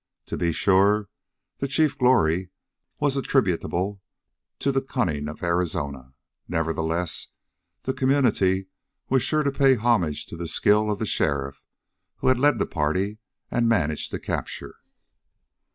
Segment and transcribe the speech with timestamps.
[0.25, 1.09] To be sure,
[1.59, 2.49] the chief glory
[2.99, 4.01] was attributable
[4.57, 6.15] to the cunning of Arizona;
[6.47, 7.27] nevertheless,
[7.83, 8.69] the community
[9.09, 11.61] was sure to pay homage to the skill of the sheriff
[12.15, 13.19] who had led the party
[13.51, 14.77] and managed the capture.